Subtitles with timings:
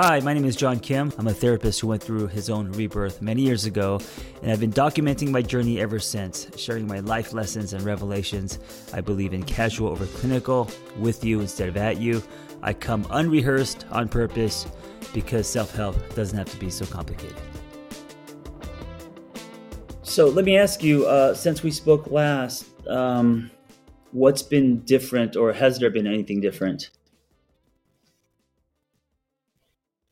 [0.00, 1.12] Hi, my name is John Kim.
[1.18, 3.98] I'm a therapist who went through his own rebirth many years ago,
[4.42, 8.60] and I've been documenting my journey ever since, sharing my life lessons and revelations.
[8.94, 12.22] I believe in casual over clinical, with you instead of at you.
[12.62, 14.68] I come unrehearsed on purpose
[15.12, 17.34] because self help doesn't have to be so complicated.
[20.02, 23.50] So let me ask you, uh, since we spoke last, um,
[24.12, 26.90] what's been different, or has there been anything different?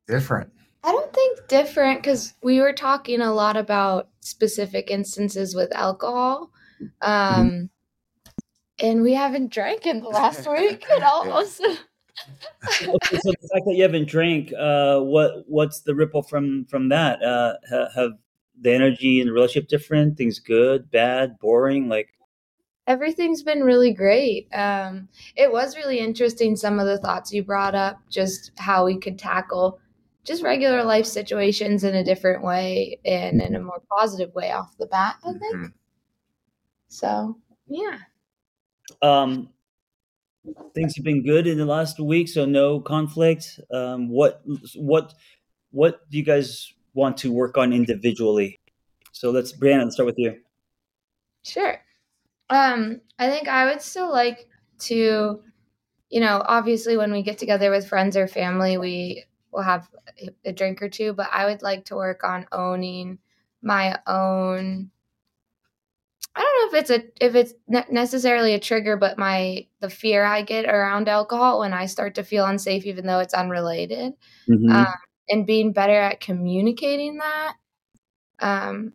[0.07, 0.51] Different?
[0.87, 6.53] I don't think different because we were talking a lot about specific instances with alcohol.
[7.03, 7.65] Um, mm-hmm.
[8.79, 11.27] And we haven't drank in the last week at all.
[11.29, 11.77] okay, so
[12.83, 17.23] the fact that you haven't drank, uh, what what's the ripple from from that?
[17.23, 17.55] Uh,
[17.97, 18.13] have
[18.61, 20.17] the energy in the relationship different?
[20.17, 21.89] Things good, bad, boring?
[21.89, 22.11] Like
[22.87, 24.49] everything's been really great.
[24.55, 28.99] Um, it was really interesting some of the thoughts you brought up, just how we
[28.99, 29.81] could tackle
[30.27, 34.77] just regular life situations in a different way and in a more positive way off
[34.79, 35.57] the bat, I think.
[35.57, 35.67] Mm-hmm.
[36.89, 37.99] So, yeah.
[39.03, 39.51] Um,
[40.75, 43.61] things have been good in the last week, so no conflict.
[43.73, 44.43] Um, what
[44.75, 45.15] what
[45.71, 48.59] what do you guys want to work on individually?
[49.13, 50.37] So let's Brianna, let's start with you.
[51.43, 51.81] Sure.
[52.51, 54.49] Um, I think I would still like
[54.81, 55.43] to,
[56.11, 59.25] you know, obviously when we get together with friends or family, we
[59.57, 59.89] will have
[60.45, 63.19] a drink or two, but I would like to work on owning
[63.63, 64.91] my own
[66.39, 67.55] I don't know if it's a if it's
[67.91, 72.25] necessarily a trigger, but my the fear I get around alcohol when I start to
[72.25, 74.13] feel unsafe, even though it's unrelated,
[74.49, 74.71] mm-hmm.
[74.71, 74.95] um,
[75.31, 77.55] and being better at communicating that.
[78.39, 78.93] Um,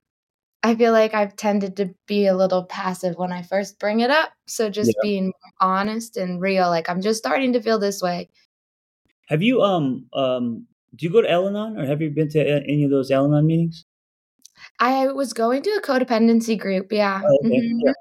[0.62, 4.12] I feel like I've tended to be a little passive when I first bring it
[4.12, 4.32] up.
[4.45, 5.02] So just yeah.
[5.02, 8.30] being honest and real, like I'm just starting to feel this way.
[9.31, 12.83] Have you um um do you go to Al-Anon or have you been to any
[12.83, 13.85] of those Al-Anon meetings?
[14.77, 17.21] I was going to a codependency group, yeah.
[17.23, 17.61] Oh, okay.
[17.61, 17.80] mm-hmm.
[17.86, 17.93] yeah.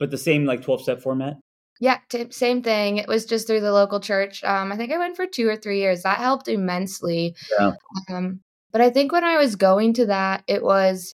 [0.00, 1.36] But the same like 12 step format?
[1.80, 2.96] Yeah, t- same thing.
[2.96, 4.42] It was just through the local church.
[4.42, 6.02] Um, I think I went for two or three years.
[6.02, 7.36] That helped immensely.
[7.58, 7.72] Yeah.
[8.10, 8.40] Um,
[8.72, 11.14] but I think when I was going to that, it was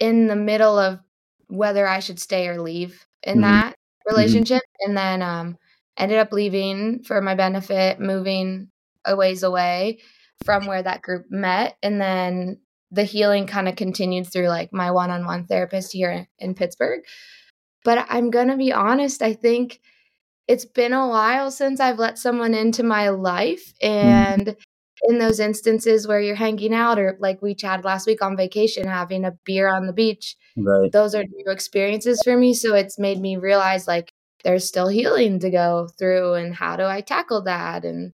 [0.00, 0.98] in the middle of
[1.46, 3.42] whether I should stay or leave in mm-hmm.
[3.42, 4.14] that mm-hmm.
[4.14, 4.62] relationship.
[4.62, 4.88] Mm-hmm.
[4.88, 5.56] And then um,
[6.00, 8.68] ended up leaving for my benefit, moving
[9.04, 10.00] a ways away
[10.44, 11.76] from where that group met.
[11.82, 16.28] And then the healing kind of continued through like my one on one therapist here
[16.38, 17.02] in Pittsburgh.
[17.84, 19.80] But I'm going to be honest, I think
[20.48, 23.72] it's been a while since I've let someone into my life.
[23.82, 23.86] Mm.
[23.86, 24.56] And mm.
[25.04, 28.86] in those instances where you're hanging out, or like we chatted last week on vacation,
[28.86, 30.90] having a beer on the beach, right.
[30.92, 32.52] those are new experiences for me.
[32.54, 34.12] So it's made me realize like
[34.44, 36.34] there's still healing to go through.
[36.34, 37.84] And how do I tackle that?
[37.84, 38.12] And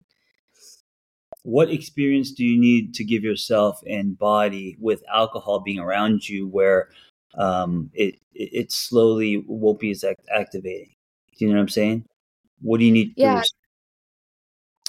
[1.43, 6.49] what experience do you need to give yourself and body with alcohol being around you
[6.49, 6.89] where
[7.37, 10.05] um, it, it slowly won't be as
[10.35, 10.95] activating?
[11.39, 12.05] Do you know what I'm saying?
[12.61, 13.15] What do you need?
[13.17, 13.43] Yeah.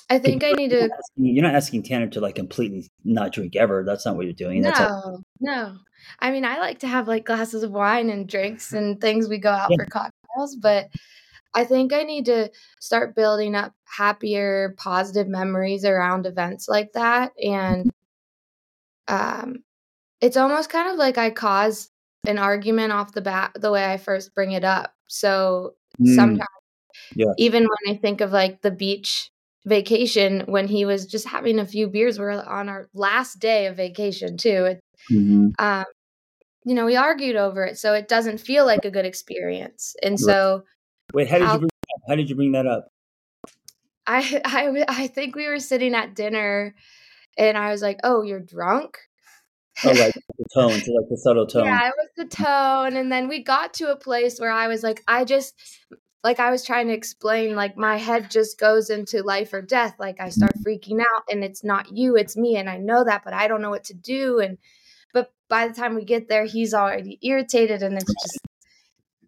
[0.09, 0.89] I think I need to.
[1.15, 3.85] You're not asking Tanner to like completely not drink ever.
[3.85, 4.61] That's not what you're doing.
[4.61, 5.77] That's no, no.
[6.19, 9.29] I mean, I like to have like glasses of wine and drinks and things.
[9.29, 9.77] We go out yeah.
[9.77, 10.89] for cocktails, but
[11.53, 17.31] I think I need to start building up happier, positive memories around events like that.
[17.41, 17.91] And
[19.07, 19.63] um,
[20.21, 21.89] it's almost kind of like I cause
[22.25, 24.93] an argument off the bat the way I first bring it up.
[25.07, 26.15] So mm.
[26.15, 26.47] sometimes,
[27.15, 27.33] yeah.
[27.37, 29.31] even when I think of like the beach
[29.65, 33.75] vacation, when he was just having a few beers, we're on our last day of
[33.75, 34.77] vacation too.
[35.11, 35.49] mm-hmm.
[35.59, 35.85] um,
[36.63, 39.95] you know, we argued over it, so it doesn't feel like a good experience.
[40.03, 40.63] And so
[41.13, 41.69] Wait, how did you bring
[42.07, 42.87] how did you bring that up?
[44.07, 46.75] I I I think we were sitting at dinner,
[47.37, 48.97] and I was like, "Oh, you're drunk."
[49.83, 51.65] oh, like the tone, so like the subtle tone.
[51.65, 54.83] Yeah, it was the tone, and then we got to a place where I was
[54.83, 55.55] like, I just
[56.23, 59.95] like I was trying to explain, like my head just goes into life or death.
[59.99, 60.69] Like I start mm-hmm.
[60.69, 63.61] freaking out, and it's not you, it's me, and I know that, but I don't
[63.61, 64.39] know what to do.
[64.39, 64.57] And
[65.13, 68.39] but by the time we get there, he's already irritated, and it's just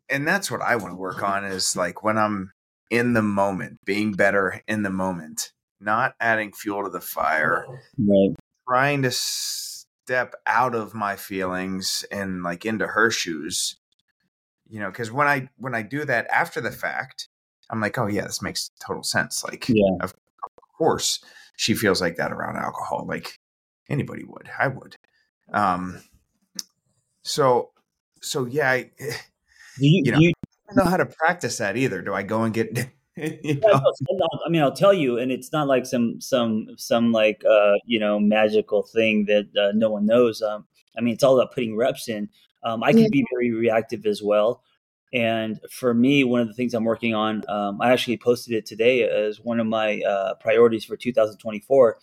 [0.09, 2.51] and that's what I want to work on is like when I'm
[2.89, 7.65] in the moment, being better in the moment, not adding fuel to the fire,
[7.97, 8.35] right.
[8.67, 13.77] trying to step out of my feelings and like into her shoes.
[14.69, 17.29] You know, because when I when I do that after the fact,
[17.69, 19.43] I'm like, oh yeah, this makes total sense.
[19.43, 19.97] Like, yeah.
[20.01, 20.13] of
[20.77, 21.23] course,
[21.57, 23.05] she feels like that around alcohol.
[23.07, 23.39] Like
[23.89, 24.95] anybody would, I would.
[25.51, 26.01] Um,
[27.23, 27.71] so,
[28.21, 29.11] so yeah, I, do
[29.77, 30.33] you, you know, you,
[30.69, 32.01] I don't know how to practice that either.
[32.01, 33.81] Do I go and get you know?
[34.45, 37.99] I mean, I'll tell you, and it's not like some some some like uh, you
[37.99, 40.41] know magical thing that uh, no one knows.
[40.41, 40.65] Um,
[40.97, 42.29] I mean, it's all about putting reps in.
[42.63, 43.09] Um, I can yeah.
[43.11, 44.63] be very reactive as well.
[45.13, 48.65] And for me, one of the things I'm working on, um, I actually posted it
[48.65, 51.99] today as one of my uh, priorities for 2024.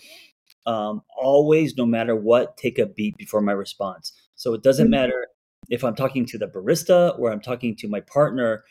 [0.67, 4.13] Um, always, no matter what, take a beat before my response.
[4.37, 4.91] So it doesn't mm-hmm.
[4.93, 5.27] matter
[5.69, 8.65] if I'm talking to the barista or I'm talking to my partner.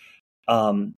[0.47, 0.95] Um,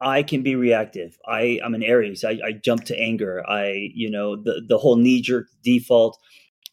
[0.00, 1.16] I can be reactive.
[1.26, 2.24] I, I'm an Aries.
[2.24, 3.42] I, I jump to anger.
[3.48, 6.18] I, you know, the the whole knee jerk default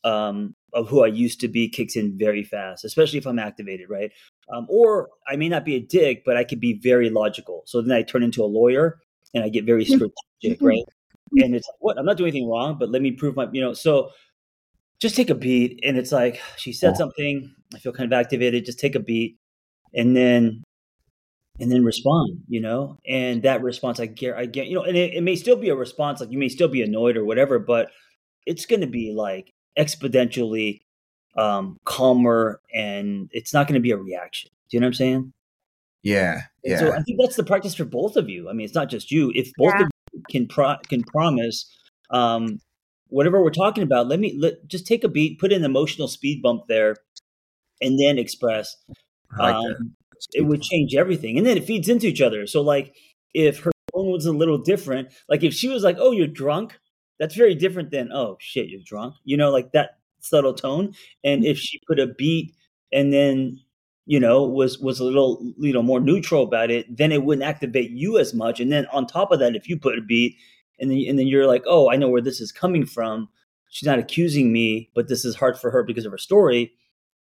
[0.03, 3.89] um, of who I used to be kicks in very fast, especially if I'm activated,
[3.89, 4.11] right?
[4.53, 7.63] Um, or I may not be a dick, but I could be very logical.
[7.65, 8.99] So then I turn into a lawyer
[9.33, 10.83] and I get very strategic, right?
[11.37, 11.97] And it's like, what?
[11.97, 13.73] I'm not doing anything wrong, but let me prove my, you know.
[13.73, 14.09] So
[15.01, 17.53] just take a beat, and it's like she said something.
[17.73, 18.65] I feel kind of activated.
[18.65, 19.37] Just take a beat,
[19.93, 20.63] and then
[21.59, 24.97] and then respond, you know, and that response, I get, I get, you know, and
[24.97, 27.59] it, it may still be a response, like you may still be annoyed or whatever,
[27.59, 27.91] but
[28.47, 30.81] it's going to be like exponentially
[31.37, 34.49] um, calmer and it's not going to be a reaction.
[34.69, 35.33] Do you know what I'm saying?
[36.03, 36.41] Yeah.
[36.63, 36.79] Yeah.
[36.79, 38.49] so I think that's the practice for both of you.
[38.49, 39.31] I mean, it's not just you.
[39.35, 39.83] If both yeah.
[39.83, 41.69] of you can pro- can promise
[42.09, 42.59] um,
[43.11, 46.41] whatever we're talking about, let me let, just take a beat, put an emotional speed
[46.41, 46.95] bump there,
[47.81, 48.75] and then express.
[49.37, 49.95] Like um,
[50.33, 51.37] it would change everything.
[51.37, 52.47] And then it feeds into each other.
[52.47, 52.95] So like
[53.33, 56.79] if her tone was a little different, like if she was like, "Oh, you're drunk,"
[57.19, 60.93] that's very different than, "Oh shit, you're drunk." You know, like that subtle tone.
[61.23, 62.55] And if she put a beat
[62.91, 63.59] and then
[64.05, 67.47] you know was was a little you know more neutral about it, then it wouldn't
[67.47, 68.59] activate you as much.
[68.59, 70.35] And then on top of that, if you put a beat
[70.81, 73.29] and then and then you're like, "Oh, I know where this is coming from."
[73.69, 76.73] She's not accusing me, but this is hard for her because of her story.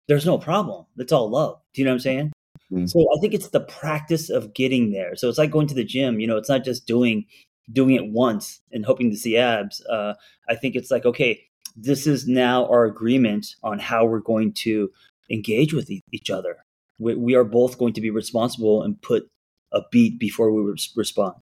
[0.07, 0.85] There's no problem.
[0.97, 1.59] It's all love.
[1.73, 2.31] Do you know what I'm saying?
[2.71, 2.85] Mm-hmm.
[2.85, 5.15] So I think it's the practice of getting there.
[5.15, 6.19] So it's like going to the gym.
[6.19, 7.25] You know, it's not just doing
[7.71, 9.83] doing it once and hoping to see abs.
[9.85, 10.13] Uh,
[10.47, 11.41] I think it's like okay,
[11.75, 14.89] this is now our agreement on how we're going to
[15.29, 16.57] engage with e- each other.
[16.99, 19.29] We, we, are both going to be responsible and put
[19.71, 21.35] a beat before we re- respond.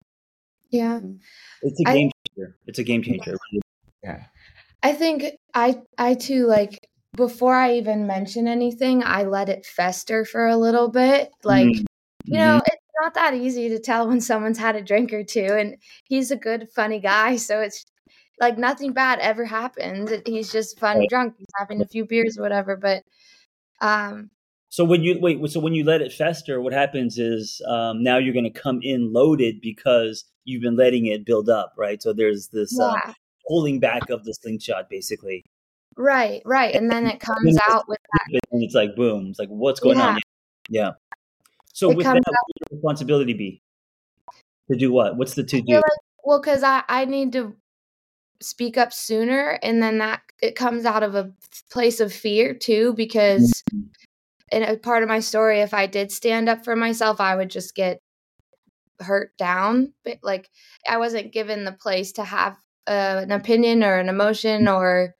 [0.69, 0.99] Yeah,
[1.61, 2.55] it's a game I, changer.
[2.65, 3.37] It's a game changer.
[4.03, 4.23] Yeah,
[4.83, 6.79] I think I I too like
[7.17, 11.31] before I even mention anything, I let it fester for a little bit.
[11.43, 11.85] Like, mm-hmm.
[12.25, 15.47] you know, it's not that easy to tell when someone's had a drink or two.
[15.59, 15.75] And
[16.05, 17.35] he's a good, funny guy.
[17.35, 17.85] So it's
[18.39, 20.11] like nothing bad ever happens.
[20.25, 21.09] He's just funny right.
[21.09, 21.35] drunk.
[21.37, 22.77] He's having a few beers or whatever.
[22.77, 23.03] But,
[23.81, 24.29] um,
[24.69, 28.17] so when you wait, so when you let it fester, what happens is um, now
[28.17, 32.01] you're going to come in loaded because you've been letting it build up, right?
[32.01, 33.11] So there's this uh, yeah.
[33.11, 33.13] uh,
[33.45, 35.45] holding back of the slingshot, basically.
[35.95, 36.75] Right, right.
[36.75, 38.39] And then it comes out with that.
[38.51, 39.27] And it's like, boom.
[39.29, 40.07] It's like, what's going yeah.
[40.07, 40.19] on?
[40.69, 40.91] Yeah.
[41.73, 43.61] So it with that, what your responsibility be?
[44.69, 45.17] To do what?
[45.17, 45.73] What's the to do?
[45.75, 45.83] Like,
[46.23, 47.55] well, because I, I need to
[48.41, 49.59] speak up sooner.
[49.63, 51.31] And then that it comes out of a
[51.71, 53.87] place of fear too, because mm-hmm.
[54.51, 57.49] In a part of my story, if I did stand up for myself, I would
[57.49, 58.01] just get
[58.99, 59.93] hurt down.
[60.03, 60.49] But like
[60.87, 62.57] I wasn't given the place to have
[62.87, 65.15] uh, an opinion or an emotion or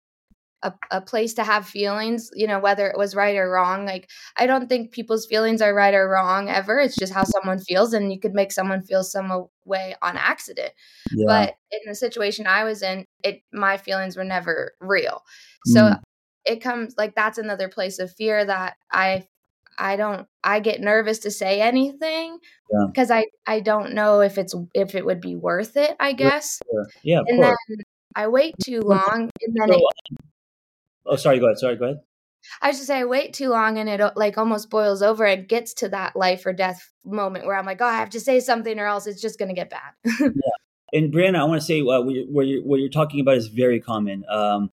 [0.63, 3.85] a, a place to have feelings, you know, whether it was right or wrong.
[3.85, 6.79] Like, I don't think people's feelings are right or wrong ever.
[6.79, 10.71] It's just how someone feels, and you could make someone feel some way on accident.
[11.11, 11.25] Yeah.
[11.27, 15.21] But in the situation I was in, it my feelings were never real.
[15.65, 16.01] So mm.
[16.47, 19.27] It comes like that's another place of fear that I
[19.77, 22.39] I don't I get nervous to say anything
[22.87, 23.17] because yeah.
[23.17, 26.59] I I don't know if it's if it would be worth it, I guess.
[27.03, 27.57] Yeah, and course.
[27.67, 27.77] then
[28.15, 29.81] I wait too long and then it,
[31.07, 31.39] Oh, sorry.
[31.39, 31.57] Go ahead.
[31.57, 31.75] Sorry.
[31.75, 32.01] Go ahead.
[32.61, 35.73] I just say I wait too long and it like almost boils over and gets
[35.75, 38.79] to that life or death moment where I'm like, oh, I have to say something
[38.79, 39.93] or else it's just going to get bad.
[40.05, 40.29] yeah.
[40.93, 43.35] And Brianna, I want to say uh, what, you're, what, you're, what, you're, talking about
[43.35, 44.23] is very common.
[44.29, 44.71] Um,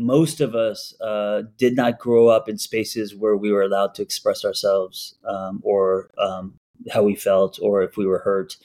[0.00, 4.02] most of us uh, did not grow up in spaces where we were allowed to
[4.02, 6.54] express ourselves um, or um,
[6.90, 8.56] how we felt or if we were hurt.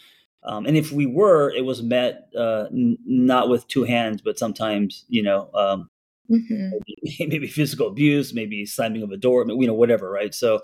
[0.44, 4.40] Um, and if we were, it was met uh, n- not with two hands, but
[4.40, 5.90] sometimes, you know, um,
[6.28, 6.72] Mm-hmm.
[6.72, 10.34] Maybe, maybe, physical abuse, maybe slamming of a door, you know, whatever, right?
[10.34, 10.62] So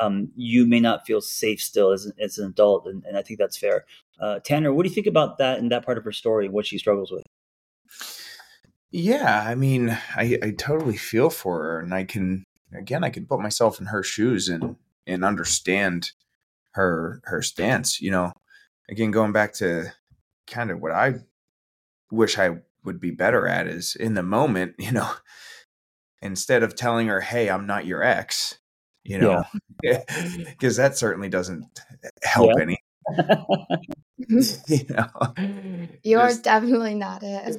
[0.00, 3.38] um, you may not feel safe still as, as an adult, and, and I think
[3.38, 3.84] that's fair.
[4.20, 6.66] Uh, Tanner, what do you think about that and that part of her story, what
[6.66, 7.22] she struggles with?
[8.96, 13.26] Yeah, I mean, I, I totally feel for her, and I can again, I can
[13.26, 16.12] put myself in her shoes and and understand
[16.74, 18.00] her her stance.
[18.00, 18.32] You know,
[18.88, 19.92] again, going back to
[20.46, 21.14] kind of what I
[22.12, 25.10] wish I would be better at is in the moment, you know,
[26.22, 28.60] instead of telling her, "Hey, I'm not your ex,"
[29.02, 29.42] you know,
[29.82, 30.84] because yeah.
[30.84, 31.66] that certainly doesn't
[32.22, 32.62] help yeah.
[32.62, 32.78] any.
[34.18, 35.08] you know,
[36.02, 37.56] you're just, definitely not it.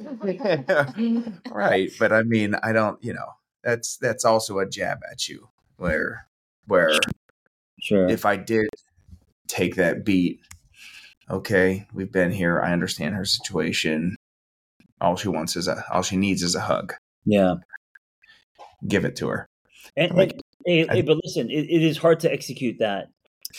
[1.50, 3.02] right, but I mean, I don't.
[3.02, 6.26] You know, that's that's also a jab at you, where
[6.66, 6.98] where
[7.80, 8.68] sure if I did
[9.48, 10.40] take that beat,
[11.30, 12.60] okay, we've been here.
[12.60, 14.16] I understand her situation.
[15.00, 16.94] All she wants is a all she needs is a hug.
[17.24, 17.56] Yeah,
[18.86, 19.48] give it to her.
[19.96, 23.08] And, like, and hey, I, hey, but listen, it, it is hard to execute that.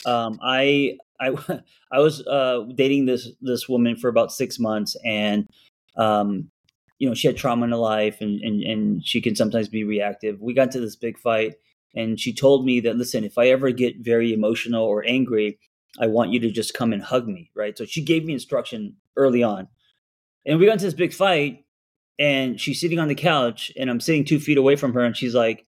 [0.06, 1.34] Um, I I
[1.92, 5.48] I was uh, dating this this woman for about six months, and
[5.96, 6.50] um,
[6.98, 9.84] you know she had trauma in her life, and, and and she can sometimes be
[9.84, 10.40] reactive.
[10.40, 11.54] We got into this big fight,
[11.94, 15.58] and she told me that listen, if I ever get very emotional or angry,
[16.00, 17.76] I want you to just come and hug me, right?
[17.76, 19.68] So she gave me instruction early on,
[20.46, 21.64] and we got into this big fight,
[22.18, 25.16] and she's sitting on the couch, and I'm sitting two feet away from her, and
[25.16, 25.66] she's like,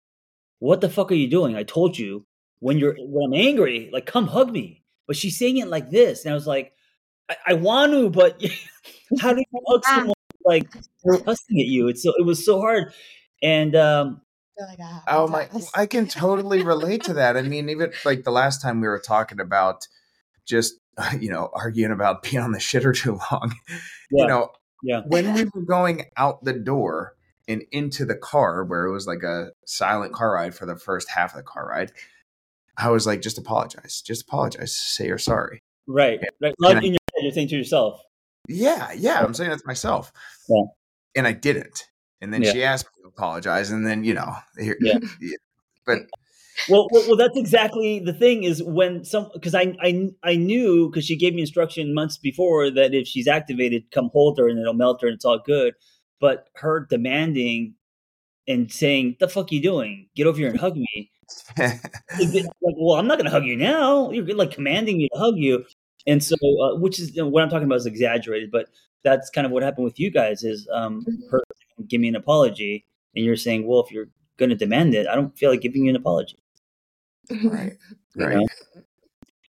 [0.59, 1.57] "What the fuck are you doing?
[1.57, 2.26] I told you."
[2.62, 6.24] When you're when I'm angry, like come hug me but she's saying it like this,
[6.24, 6.72] and I was like,
[7.28, 8.40] I, I want to, but
[9.20, 10.14] how do you hug someone
[10.44, 10.70] like
[11.04, 11.88] cussing at you?
[11.88, 12.92] It's so it was so hard,
[13.42, 14.20] and um,
[14.56, 17.36] like, oh, oh my, I can totally relate to that.
[17.36, 19.88] I mean, even like the last time we were talking about
[20.46, 20.74] just
[21.18, 23.78] you know arguing about being on the shitter too long, yeah.
[24.12, 24.50] you know,
[24.84, 27.16] yeah, when we were going out the door
[27.48, 31.10] and into the car where it was like a silent car ride for the first
[31.10, 31.90] half of the car ride
[32.80, 35.62] I was like, just apologize, just apologize, say you're sorry.
[35.87, 36.20] Right.
[36.40, 36.54] right.
[36.60, 38.00] Not in your head, you're saying to yourself.
[38.49, 40.12] Yeah, yeah, I'm saying that to myself.
[40.49, 40.62] Yeah.
[41.16, 41.87] And I didn't.
[42.20, 42.52] And then yeah.
[42.52, 44.99] she asked me to apologize, and then you know, here, yeah.
[45.87, 46.00] but
[46.68, 50.90] well, well, well, that's exactly the thing is when some because I I I knew
[50.90, 54.58] because she gave me instruction months before that if she's activated, come hold her and
[54.58, 55.75] it'll melt her and it's all good.
[56.20, 57.75] But her demanding
[58.46, 60.08] and saying, "The fuck you doing?
[60.14, 61.10] Get over here and hug me."
[61.58, 64.10] Like, well, I'm not going to hug you now.
[64.10, 65.64] You're like commanding me to hug you,
[66.06, 68.68] and so uh, which is you know, what I'm talking about is exaggerated, but
[69.02, 70.44] that's kind of what happened with you guys.
[70.44, 71.30] Is um, mm-hmm.
[71.30, 71.42] her
[71.88, 72.84] give me an apology,
[73.14, 75.84] and you're saying, well, if you're going to demand it, I don't feel like giving
[75.84, 76.38] you an apology.
[77.44, 77.76] Right.
[78.16, 78.38] Right.
[78.38, 78.46] Know?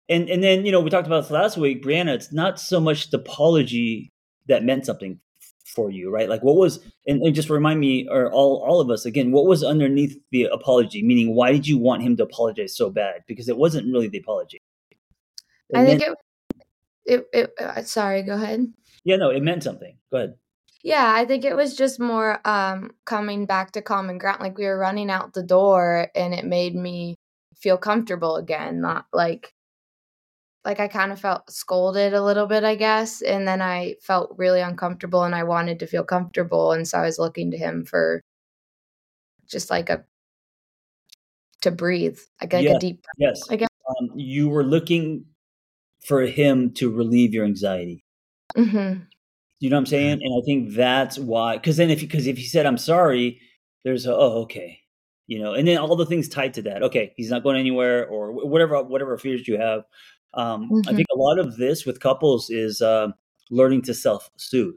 [0.08, 2.12] And and then you know we talked about this last week, Brianna.
[2.12, 4.10] It's not so much the apology
[4.48, 5.20] that meant something
[5.68, 6.28] for you, right?
[6.28, 9.46] Like what was and, and, just remind me or all all of us again, what
[9.46, 11.02] was underneath the apology?
[11.02, 13.24] Meaning why did you want him to apologize so bad?
[13.26, 14.62] Because it wasn't really the apology.
[15.70, 16.18] It I think it
[17.04, 18.72] it, it uh, sorry, go ahead.
[19.04, 19.96] Yeah, no, it meant something.
[20.10, 20.34] Go ahead.
[20.82, 24.40] Yeah, I think it was just more um coming back to common ground.
[24.40, 27.16] Like we were running out the door and it made me
[27.56, 29.52] feel comfortable again, not like
[30.64, 33.22] like I kind of felt scolded a little bit, I guess.
[33.22, 36.72] And then I felt really uncomfortable and I wanted to feel comfortable.
[36.72, 38.22] And so I was looking to him for
[39.46, 40.04] just like a,
[41.62, 42.76] to breathe, like, like yeah.
[42.76, 43.42] a deep, breath, yes.
[43.50, 43.68] I guess.
[43.88, 45.24] Um, you were looking
[46.04, 48.04] for him to relieve your anxiety.
[48.56, 49.02] Mm-hmm.
[49.60, 50.20] You know what I'm saying?
[50.22, 53.40] And I think that's why, because then if because if he said I'm sorry,
[53.84, 54.80] there's a oh okay,
[55.26, 56.82] you know, and then all the things tied to that.
[56.84, 59.82] Okay, he's not going anywhere, or whatever whatever fears you have.
[60.34, 60.88] Um, mm-hmm.
[60.88, 63.08] I think a lot of this with couples is uh,
[63.50, 64.74] learning to self soothe.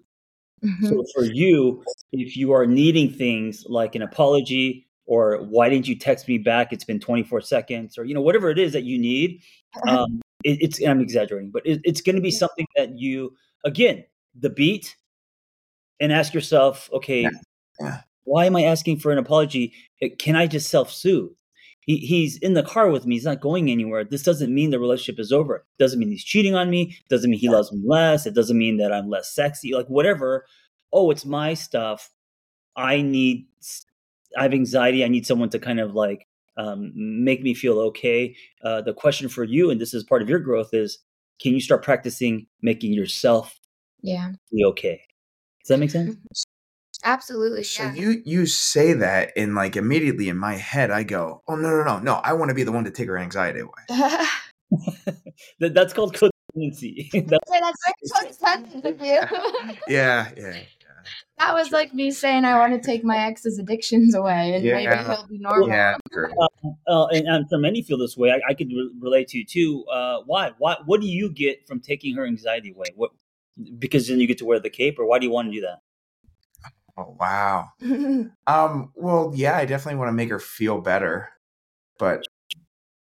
[0.63, 0.87] Mm-hmm.
[0.87, 5.97] So for you, if you are needing things like an apology or why didn't you
[5.97, 6.71] text me back?
[6.71, 9.41] It's been 24 seconds, or you know whatever it is that you need.
[9.87, 14.05] Um, it, it's I'm exaggerating, but it, it's going to be something that you again
[14.39, 14.95] the beat
[15.99, 17.27] and ask yourself, okay,
[17.79, 18.01] yeah.
[18.23, 19.73] why am I asking for an apology?
[20.19, 21.31] Can I just self soothe?
[21.81, 23.15] He, he's in the car with me.
[23.15, 24.03] He's not going anywhere.
[24.03, 25.57] This doesn't mean the relationship is over.
[25.57, 26.95] It doesn't mean he's cheating on me.
[26.99, 28.25] It doesn't mean he loves me less.
[28.25, 29.73] It doesn't mean that I'm less sexy.
[29.73, 30.45] Like whatever.
[30.93, 32.11] Oh, it's my stuff.
[32.75, 33.47] I need.
[34.37, 35.03] I have anxiety.
[35.03, 38.35] I need someone to kind of like um, make me feel okay.
[38.63, 40.99] Uh, the question for you, and this is part of your growth, is
[41.41, 43.59] can you start practicing making yourself
[44.01, 45.01] yeah be okay?
[45.63, 46.15] Does that make sense?
[47.03, 47.63] Absolutely.
[47.63, 47.93] So yeah.
[47.93, 51.83] you you say that and like immediately in my head I go, oh no no
[51.83, 53.71] no no I want to be the one to take her anxiety away.
[55.59, 57.09] that, that's called codependency.
[57.27, 59.75] that's, that's very codependent of you.
[59.87, 60.61] yeah, yeah, yeah.
[61.39, 64.75] That was like me saying I want to take my ex's addictions away and yeah.
[64.75, 65.69] maybe he'll be normal.
[65.69, 66.47] Yeah, uh,
[66.87, 68.31] uh, and, and, for many feel this way.
[68.31, 69.83] I, I could re- relate to you too.
[69.91, 70.51] Uh, why?
[70.59, 70.77] Why?
[70.85, 72.87] What do you get from taking her anxiety away?
[72.95, 73.11] What?
[73.79, 75.61] Because then you get to wear the cape, or why do you want to do
[75.61, 75.79] that?
[76.97, 77.69] Oh wow.
[78.47, 81.29] um well yeah, I definitely want to make her feel better.
[81.97, 82.25] But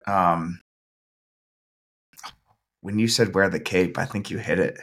[0.08, 0.62] um
[2.82, 4.78] when you said wear the cape, I think you hit it.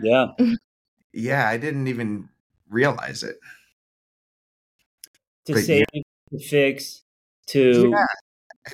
[0.00, 0.28] Yeah.
[1.12, 2.28] Yeah, I didn't even
[2.70, 3.36] realize it.
[5.46, 6.02] To but save, yeah.
[6.30, 7.02] to fix,
[7.48, 8.06] to yeah.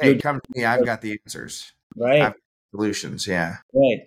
[0.00, 0.64] Hey, come to me.
[0.64, 1.72] I've got the answers.
[1.96, 2.32] Right.
[2.70, 3.56] solutions, yeah.
[3.72, 4.00] Right.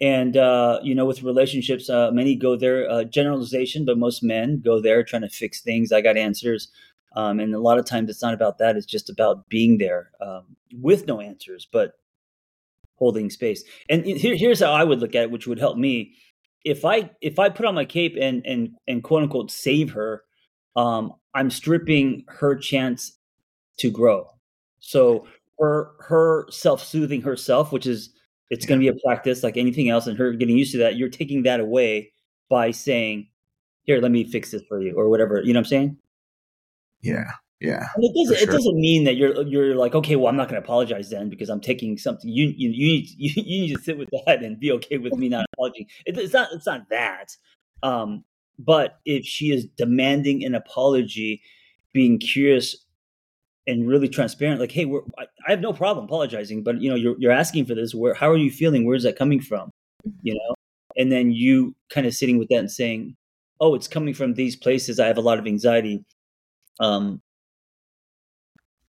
[0.00, 2.90] And uh, you know, with relationships, uh, many go there.
[2.90, 5.92] Uh, generalization, but most men go there trying to fix things.
[5.92, 6.68] I got answers,
[7.14, 8.76] um, and a lot of times it's not about that.
[8.76, 11.92] It's just about being there um, with no answers, but
[12.96, 13.62] holding space.
[13.88, 16.14] And here, here's how I would look at it, which would help me.
[16.64, 20.24] If I if I put on my cape and and and quote unquote save her,
[20.74, 23.18] um, I'm stripping her chance
[23.78, 24.28] to grow.
[24.80, 25.26] So
[25.58, 28.10] her her self soothing herself, which is
[28.50, 30.96] it's going to be a practice like anything else, and her getting used to that.
[30.96, 32.12] You're taking that away
[32.48, 33.28] by saying,
[33.82, 35.40] "Here, let me fix this for you," or whatever.
[35.42, 35.96] You know what I'm saying?
[37.00, 37.86] Yeah, yeah.
[37.94, 38.38] And it doesn't.
[38.38, 38.48] Sure.
[38.48, 41.28] It doesn't mean that you're you're like, okay, well, I'm not going to apologize then
[41.28, 42.30] because I'm taking something.
[42.30, 45.14] You you you need you, you need to sit with that and be okay with
[45.14, 45.88] me not apologizing.
[46.06, 47.36] It, it's not it's not that.
[47.82, 48.24] Um,
[48.58, 51.42] but if she is demanding an apology,
[51.92, 52.83] being curious
[53.66, 54.84] and really transparent like hey
[55.18, 57.94] I, I, have no problem apologizing but you know you're, you're asking for this.
[57.94, 58.86] Where how are you feeling?
[58.86, 59.70] Where's that coming from?
[60.22, 60.54] You know?
[60.96, 63.16] And then you kind of sitting with that and saying
[63.60, 65.00] oh it's coming from these places.
[65.00, 66.04] I have a lot of anxiety.
[66.80, 67.20] Um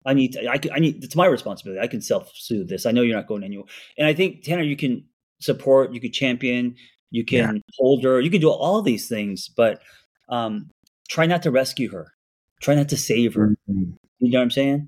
[0.05, 1.81] i need to, I, I need it's my responsibility.
[1.81, 2.85] I can self-soothe this.
[2.85, 3.67] I know you're not going anywhere.
[3.97, 5.05] And i think tanner you can
[5.39, 6.75] support you could champion
[7.11, 7.61] you can yeah.
[7.77, 9.81] hold her you can do all these things but
[10.29, 10.69] um
[11.09, 12.13] try not to rescue her.
[12.61, 13.55] Try not to save her.
[13.69, 13.91] Mm-hmm.
[14.23, 14.87] You know what I'm saying?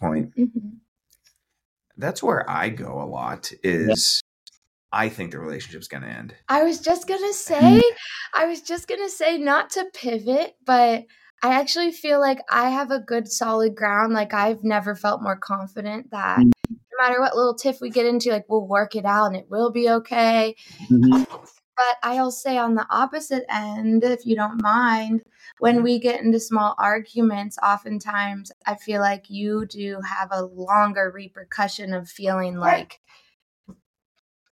[0.00, 0.34] Point.
[0.36, 0.68] Mm-hmm.
[1.98, 3.52] That's where I go a lot.
[3.62, 4.22] Is
[4.90, 6.34] I think the relationship's going to end.
[6.48, 7.82] I was just going to say,
[8.34, 11.04] I was just going to say not to pivot, but
[11.42, 14.14] I actually feel like I have a good solid ground.
[14.14, 16.48] Like I've never felt more confident that mm-hmm.
[16.70, 19.50] no matter what little tiff we get into, like we'll work it out and it
[19.50, 20.56] will be okay.
[20.90, 21.24] Mm-hmm.
[21.80, 25.22] But I'll say on the opposite end, if you don't mind,
[25.60, 25.84] when mm-hmm.
[25.84, 31.94] we get into small arguments, oftentimes I feel like you do have a longer repercussion
[31.94, 33.00] of feeling like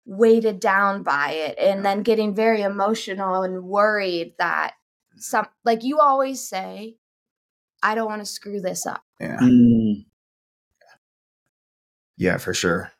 [0.04, 4.74] weighted down by it and then getting very emotional and worried that
[5.16, 6.94] some like you always say
[7.82, 9.02] i don't want to screw this up.
[9.18, 9.38] Yeah.
[9.40, 10.04] Mm.
[12.18, 12.92] yeah for sure.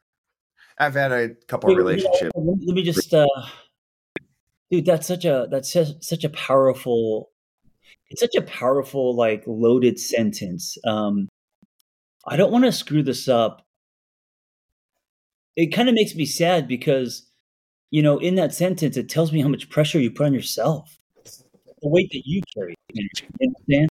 [0.79, 3.27] I've had a couple of relationships let me just uh
[4.75, 7.31] dude that's such a that's such a powerful
[8.11, 10.77] it's such a powerful like loaded sentence.
[10.85, 11.29] Um
[12.27, 13.63] i don't want to screw this up.
[15.57, 17.29] It kind of makes me sad because
[17.91, 20.99] you know in that sentence it tells me how much pressure you put on yourself.
[21.25, 23.09] The weight that you carry you
[23.43, 23.89] understand?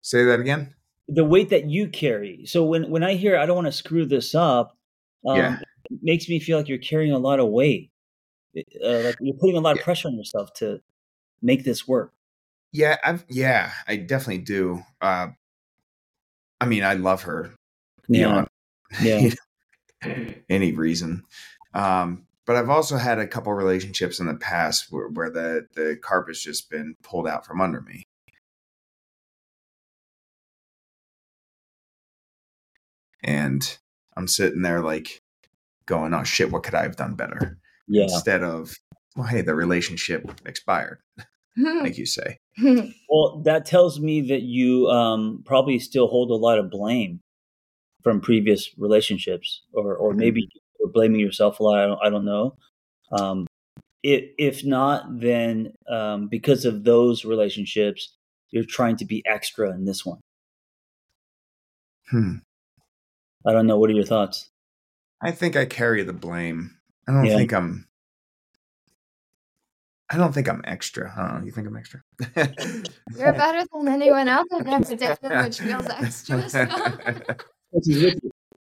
[0.00, 0.74] Say that again?
[1.08, 2.46] The weight that you carry.
[2.46, 4.76] So when when i hear i don't want to screw this up
[5.26, 5.58] um, yeah.
[5.90, 7.90] it makes me feel like you're carrying a lot of weight
[8.56, 10.80] uh, like you're putting a lot of pressure on yourself to
[11.42, 12.12] make this work.
[12.72, 14.82] Yeah, I've yeah, I definitely do.
[15.00, 15.28] Uh,
[16.60, 17.52] I mean, I love her.
[18.08, 18.44] Yeah,
[19.00, 19.30] yeah.
[20.48, 21.24] any reason.
[21.74, 25.98] Um, but I've also had a couple relationships in the past where, where the the
[26.00, 28.04] carpet's just been pulled out from under me.
[33.22, 33.78] And
[34.16, 35.20] I'm sitting there like
[35.86, 38.04] going, "Oh shit, what could I have done better?" Yeah.
[38.04, 38.74] instead of
[39.16, 40.98] well hey the relationship expired
[41.56, 42.38] like you say
[43.08, 47.20] well that tells me that you um, probably still hold a lot of blame
[48.02, 50.20] from previous relationships or or mm-hmm.
[50.20, 52.56] maybe you're blaming yourself a lot i don't, I don't know
[53.12, 53.46] um,
[54.02, 58.14] it, if not then um, because of those relationships
[58.50, 60.20] you're trying to be extra in this one
[62.10, 62.36] hmm.
[63.46, 64.50] i don't know what are your thoughts
[65.22, 66.75] i think i carry the blame
[67.08, 67.36] I don't yeah.
[67.36, 67.86] think I'm.
[70.08, 71.12] I don't think I'm extra.
[71.16, 71.46] I don't.
[71.46, 72.02] You think I'm extra?
[73.16, 76.48] You're better than anyone else I've ever dated, which feels extra.
[76.48, 78.10] So.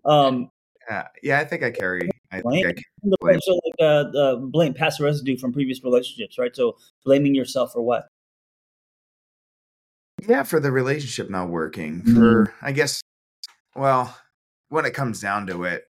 [0.04, 0.50] um,
[0.88, 2.11] yeah, yeah, I think I carry.
[2.33, 2.64] I blame.
[2.64, 3.40] think I blame.
[3.42, 6.54] So, like, uh, uh, blame past residue from previous relationships, right?
[6.54, 8.09] So, blaming yourself for what?
[10.26, 12.02] Yeah, for the relationship not working.
[12.02, 12.14] Mm-hmm.
[12.14, 13.02] For I guess,
[13.74, 14.16] well,
[14.68, 15.85] when it comes down to it,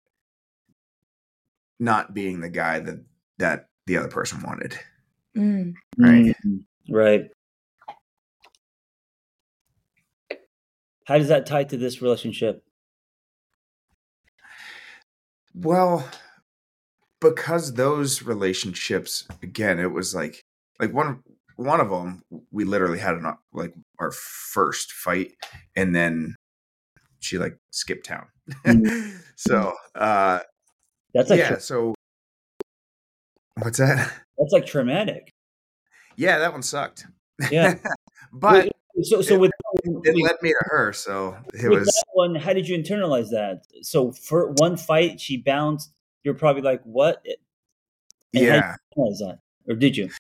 [1.79, 3.05] not being the guy that
[3.39, 4.79] that the other person wanted.
[5.37, 5.75] Mm.
[5.99, 6.35] Right.
[6.47, 6.65] Mm.
[6.91, 7.31] Right.
[11.07, 12.65] How does that tie to this relationship?
[15.55, 16.09] Well,
[17.21, 20.43] because those relationships again, it was like
[20.81, 21.23] like one
[21.57, 25.33] one of them we literally had an like our first fight
[25.77, 26.35] and then
[27.21, 28.27] she like skipped town.
[28.67, 29.23] Mm.
[29.37, 30.41] so, uh
[31.15, 31.49] that's like yeah.
[31.49, 31.95] Tra- so
[33.61, 34.13] what's that?
[34.37, 35.33] That's like traumatic.
[36.17, 37.07] Yeah, that one sucked.
[37.53, 37.77] Yeah,
[38.33, 38.73] but
[39.03, 39.53] so so it, with
[39.85, 40.93] it led me to her.
[40.93, 42.35] So it was one.
[42.35, 43.63] How did you internalize that?
[43.83, 45.93] So for one fight, she bounced.
[46.25, 47.25] you're probably like, "What?"
[48.35, 50.11] And yeah, or did you?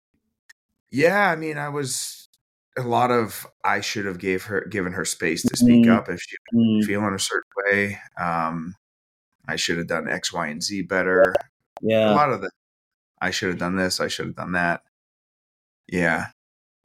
[0.92, 2.28] Yeah, I mean, I was
[2.76, 5.96] a lot of I should have gave her given her space to speak mm.
[5.96, 6.86] up if she was mm.
[6.86, 7.98] feeling a certain way.
[8.20, 8.76] Um,
[9.46, 11.34] I should have done X, Y, and Z better.
[11.82, 12.50] Yeah, a lot of the
[13.20, 14.00] I should have done this.
[14.00, 14.82] I should have done that.
[15.88, 16.26] Yeah.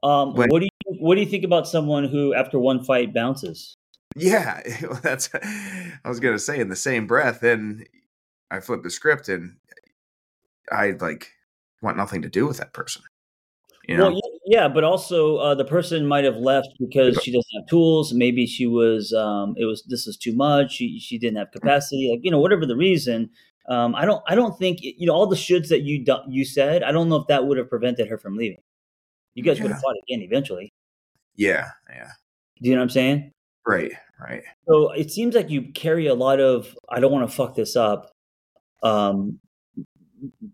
[0.03, 3.13] Um, when, what do you what do you think about someone who after one fight
[3.13, 3.75] bounces?
[4.15, 4.61] Yeah,
[5.03, 5.29] that's.
[5.33, 7.87] I was gonna say in the same breath, and
[8.49, 9.57] I flip the script, and
[10.71, 11.33] I like
[11.81, 13.03] want nothing to do with that person.
[13.87, 14.11] You know?
[14.11, 18.13] Well, yeah, but also uh, the person might have left because she doesn't have tools.
[18.13, 20.71] Maybe she was, um, it was this is too much.
[20.71, 22.09] She she didn't have capacity.
[22.11, 23.29] Like you know, whatever the reason.
[23.69, 26.81] Um, I don't I don't think you know all the shoulds that you you said.
[26.81, 28.57] I don't know if that would have prevented her from leaving.
[29.35, 29.65] You guys yeah.
[29.65, 30.73] would have fought again eventually.
[31.35, 32.09] Yeah, yeah.
[32.59, 33.31] Do you know what I'm saying?
[33.67, 34.41] Right, right.
[34.67, 37.75] So it seems like you carry a lot of I don't want to fuck this
[37.75, 38.09] up.
[38.81, 39.39] Um,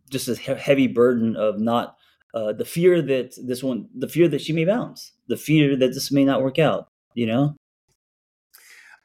[0.10, 1.95] just a heavy burden of not
[2.36, 5.93] uh, the fear that this one, the fear that she may bounce, the fear that
[5.93, 6.89] this may not work out.
[7.13, 7.56] You know.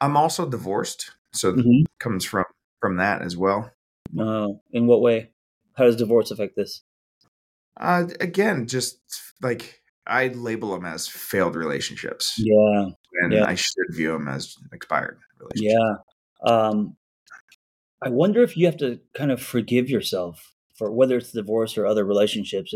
[0.01, 1.83] I'm also divorced, so mm-hmm.
[1.99, 2.45] comes from
[2.81, 3.71] from that as well.
[4.19, 5.31] Uh, in what way?
[5.75, 6.83] How does divorce affect this?
[7.79, 8.99] Uh, again, just
[9.41, 12.35] like I label them as failed relationships.
[12.37, 12.89] Yeah,
[13.21, 13.45] and yeah.
[13.45, 15.73] I should view them as expired relationships.
[16.43, 16.51] Yeah.
[16.51, 16.97] Um,
[18.01, 21.85] I wonder if you have to kind of forgive yourself for whether it's divorce or
[21.85, 22.73] other relationships.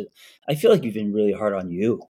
[0.48, 2.04] I feel like you've been really hard on you.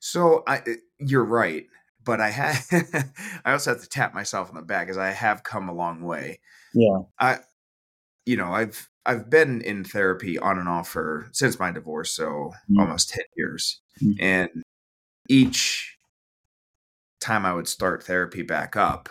[0.00, 1.66] So I, eh, you're right,
[2.02, 2.66] but I have.
[3.44, 6.00] I also have to tap myself on the back as I have come a long
[6.00, 6.40] way.
[6.72, 7.00] Yeah.
[7.20, 7.40] I,
[8.24, 12.52] you know, I've I've been in therapy on and off for since my divorce, so
[12.70, 12.80] mm.
[12.80, 14.14] almost ten years, mm.
[14.18, 14.62] and
[15.28, 15.98] each
[17.20, 19.10] time I would start therapy back up,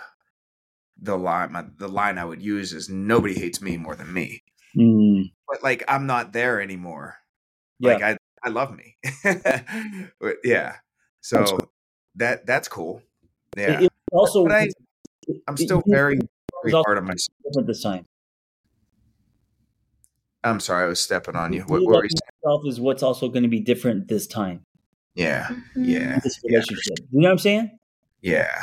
[0.99, 4.42] the line my, the line I would use is nobody hates me more than me.
[4.77, 5.31] Mm.
[5.47, 7.17] But like I'm not there anymore.
[7.79, 7.93] Yeah.
[7.93, 8.97] Like I I love me.
[10.19, 10.75] but yeah.
[11.21, 11.71] So that's cool.
[12.15, 13.01] that that's cool.
[13.57, 13.79] Yeah.
[13.79, 14.69] It, it also I,
[15.47, 16.19] am still very,
[16.63, 18.05] very hard on myself at this time.
[20.43, 21.61] I'm sorry, I was stepping on you.
[21.61, 22.61] What, what were you saying?
[22.67, 24.65] Is what's also going to be different this time.
[25.15, 25.85] Yeah, mm-hmm.
[25.85, 26.19] yeah.
[26.19, 26.97] This relationship.
[26.99, 27.05] Yeah.
[27.11, 27.79] You know what I'm saying?
[28.21, 28.61] Yeah.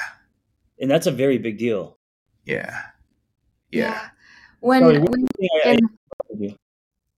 [0.79, 1.99] And that's a very big deal.
[2.44, 2.83] Yeah.
[3.70, 3.81] Yeah.
[3.81, 4.09] yeah.
[4.61, 5.27] When, Sorry, when
[5.64, 5.79] I,
[6.38, 6.57] in,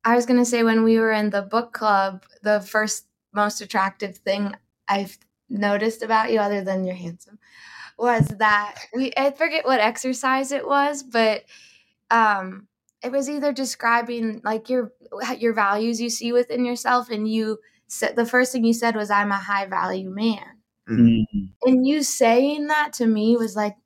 [0.05, 3.61] I was going to say when we were in the book club, the first most
[3.61, 4.55] attractive thing
[4.89, 5.17] I've
[5.49, 7.39] noticed about you, other than you're handsome,
[7.99, 11.45] was that we I forget what exercise it was, but
[12.11, 12.67] um,
[13.03, 14.93] it was either describing like your
[15.39, 19.11] your values you see within yourself, and you said the first thing you said was,
[19.11, 21.45] "I'm a high value man," mm-hmm.
[21.63, 23.77] and you saying that to me was like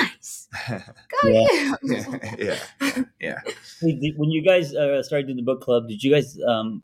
[0.00, 0.48] nice.
[0.68, 1.74] Go yeah.
[1.82, 2.20] you.
[2.38, 2.58] yeah.
[3.20, 3.40] Yeah.
[3.82, 6.82] When you guys uh, started doing the book club, did you guys um,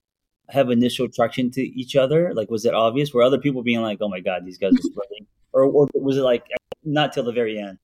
[0.49, 2.33] have initial attraction to each other?
[2.35, 3.13] Like, was it obvious?
[3.13, 6.17] Were other people being like, "Oh my god, these guys are splitting," or, or was
[6.17, 6.45] it like
[6.85, 7.79] not till the very end?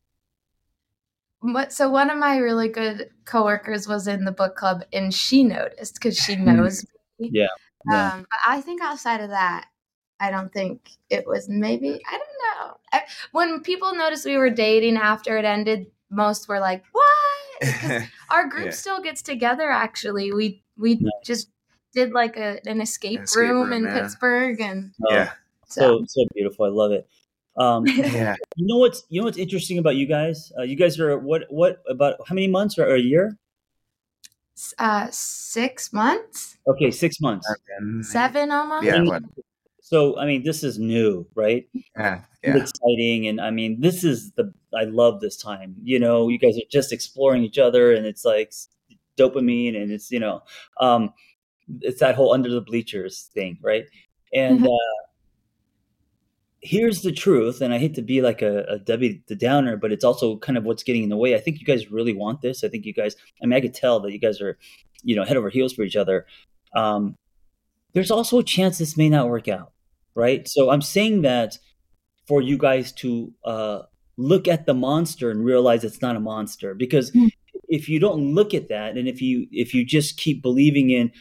[1.41, 5.45] What, so one of my really good coworkers was in the book club, and she
[5.45, 6.85] noticed because she knows
[7.19, 7.31] me.
[7.33, 7.47] Yeah.
[7.89, 8.15] yeah.
[8.15, 9.67] Um, but I think outside of that,
[10.21, 12.77] I don't think it was maybe, I don't know.
[12.93, 13.03] I,
[13.33, 17.07] when people noticed we were dating after it ended, most were like, what?
[18.31, 18.71] our group yeah.
[18.71, 20.33] still gets together actually.
[20.33, 21.13] We we nice.
[21.25, 21.49] just
[21.95, 24.01] did like a, an escape, escape room, room, in yeah.
[24.01, 25.33] Pittsburgh and oh, yeah.
[25.67, 25.81] So.
[25.81, 26.67] so so beautiful.
[26.67, 27.09] I love it.
[27.57, 28.37] Um, yeah.
[28.57, 30.53] You know what's you know what's interesting about you guys?
[30.59, 33.37] Uh, you guys are what what about how many months or, or a year?
[34.79, 36.57] Uh, six months.
[36.67, 37.47] Okay, six months.
[38.03, 38.87] Seven almost.
[38.87, 39.19] Yeah.
[39.87, 41.69] So I mean, this is new, right?
[41.97, 42.57] Yeah, yeah.
[42.57, 45.77] exciting, and I mean, this is the I love this time.
[45.81, 48.53] You know, you guys are just exploring each other, and it's like
[49.17, 50.43] dopamine, and it's you know,
[50.81, 51.15] um,
[51.83, 53.85] it's that whole under the bleachers thing, right?
[54.35, 54.67] And mm-hmm.
[54.67, 55.07] uh,
[56.61, 59.93] here's the truth, and I hate to be like a, a Debbie the Downer, but
[59.93, 61.37] it's also kind of what's getting in the way.
[61.37, 62.65] I think you guys really want this.
[62.65, 63.15] I think you guys.
[63.41, 64.59] I mean, I could tell that you guys are,
[65.05, 66.27] you know, head over heels for each other.
[66.75, 67.17] Um,
[67.93, 69.73] there's also a chance this may not work out
[70.17, 70.49] right?
[70.49, 71.59] So I'm saying that
[72.27, 73.83] for you guys to uh,
[74.17, 77.29] look at the monster and realize it's not a monster because mm.
[77.69, 81.13] if you don't look at that and if you if you just keep believing in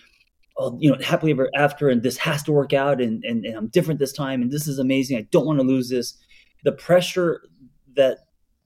[0.58, 3.58] oh you know happily ever after and this has to work out and, and, and
[3.58, 6.18] i'm different this time and this is amazing i don't want to lose this
[6.64, 7.42] the pressure
[7.96, 8.20] that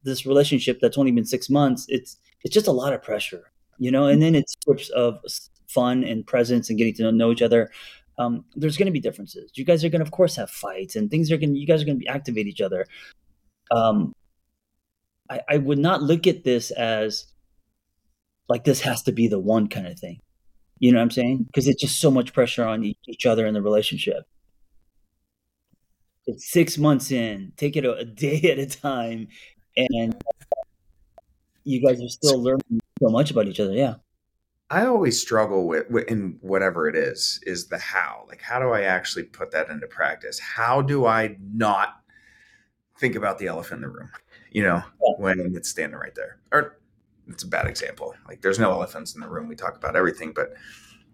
[0.03, 3.89] this relationship that's only been six months it's it's just a lot of pressure you
[3.89, 5.19] know and then it's strips of
[5.67, 7.71] fun and presence and getting to know each other
[8.19, 9.51] um, there's going to be differences.
[9.55, 11.55] You guys are going to, of course, have fights and things are going.
[11.55, 12.85] You guys are going to activate each other.
[13.71, 14.13] Um,
[15.29, 17.25] I, I would not look at this as
[18.49, 20.19] like this has to be the one kind of thing.
[20.79, 21.43] You know what I'm saying?
[21.47, 24.23] Because it's just so much pressure on each other in the relationship.
[26.25, 29.29] It's six months in, take it a day at a time,
[29.77, 30.21] and
[31.63, 33.73] you guys are still learning so much about each other.
[33.73, 33.95] Yeah.
[34.71, 38.25] I always struggle with, with, in whatever it is is the how.
[38.27, 40.39] Like how do I actually put that into practice?
[40.39, 42.01] How do I not
[42.99, 44.09] think about the elephant in the room?
[44.51, 45.13] You know, yeah.
[45.17, 46.39] when it's standing right there.
[46.51, 46.79] Or
[47.27, 48.13] it's a bad example.
[48.27, 49.47] Like there's no elephants in the room.
[49.47, 50.53] We talk about everything, but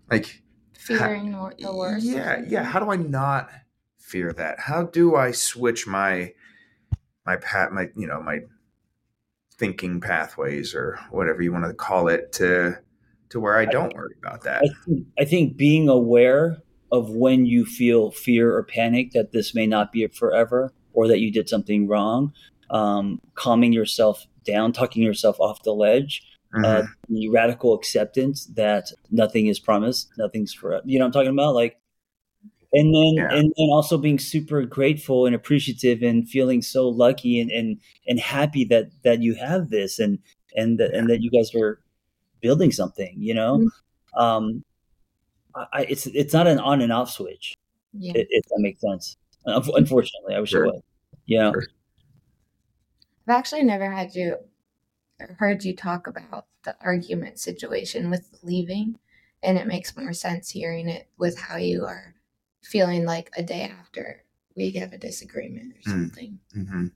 [0.09, 0.41] like
[0.73, 2.05] fearing how, the worst.
[2.05, 2.63] Yeah, yeah.
[2.63, 3.49] How do I not
[3.97, 4.59] fear that?
[4.59, 6.33] How do I switch my
[7.25, 8.41] my pat my you know my
[9.57, 12.77] thinking pathways or whatever you want to call it to
[13.29, 14.63] to where I don't worry about that.
[14.63, 16.61] I think, I think being aware
[16.91, 21.19] of when you feel fear or panic that this may not be forever or that
[21.19, 22.33] you did something wrong,
[22.69, 26.65] um, calming yourself down, tucking yourself off the ledge, uh, mm-hmm.
[26.65, 30.83] uh, the radical acceptance that nothing is promised, nothing's forever.
[30.85, 31.55] You know what I'm talking about?
[31.55, 31.77] Like,
[32.71, 33.29] and then yeah.
[33.31, 38.19] and then also being super grateful and appreciative and feeling so lucky and and, and
[38.19, 40.19] happy that that you have this and
[40.55, 40.99] and that, yeah.
[40.99, 41.79] and that you guys are
[42.45, 43.57] building something, you know?
[43.57, 44.21] Mm-hmm.
[44.21, 44.63] Um,
[45.55, 47.55] I, it's, it's not an on and off switch.
[47.91, 48.13] Yeah.
[48.15, 49.17] If, that makes sense.
[49.45, 50.65] Unfortunately, I wish sure.
[50.65, 50.81] it would.
[51.25, 51.51] Yeah.
[51.51, 51.67] Sure.
[53.27, 54.37] I've actually never had you
[55.39, 58.99] heard you talk about the argument situation with leaving,
[59.41, 62.13] and it makes more sense hearing it with how you are
[62.61, 64.23] feeling like a day after
[64.55, 65.91] we have a disagreement or mm.
[65.91, 66.39] something.
[66.55, 66.87] Mm-hmm.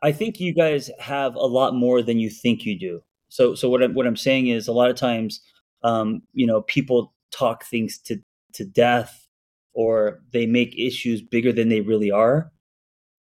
[0.00, 3.02] I think you guys have a lot more than you think you do.
[3.28, 5.40] So so what I'm what I'm saying is a lot of times,
[5.82, 8.18] um, you know, people talk things to
[8.54, 9.28] to death,
[9.74, 12.50] or they make issues bigger than they really are.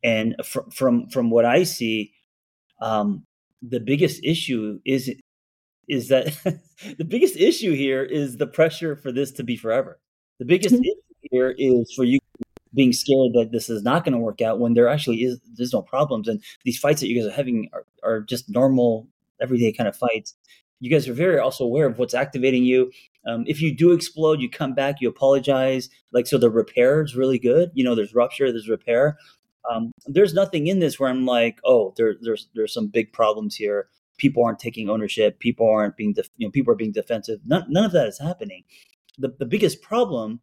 [0.03, 2.13] And fr- from from what I see,
[2.81, 3.25] um,
[3.61, 5.11] the biggest issue is
[5.87, 6.27] is that
[6.97, 9.99] the biggest issue here is the pressure for this to be forever.
[10.39, 10.83] The biggest mm-hmm.
[10.83, 12.19] issue here is for you
[12.73, 15.73] being scared that this is not going to work out when there actually is there's
[15.73, 19.07] no problems and these fights that you guys are having are, are just normal
[19.41, 20.35] everyday kind of fights.
[20.79, 22.91] You guys are very also aware of what's activating you.
[23.27, 25.89] Um, if you do explode, you come back, you apologize.
[26.13, 27.71] Like so, the repair is really good.
[27.73, 29.17] You know, there's rupture, there's repair.
[29.69, 33.55] Um, there's nothing in this where I'm like, oh, there, there's there's some big problems
[33.55, 33.89] here.
[34.17, 35.39] People aren't taking ownership.
[35.39, 37.39] People aren't being, def- you know, people are being defensive.
[37.45, 38.63] None, none of that is happening.
[39.17, 40.39] The the biggest problem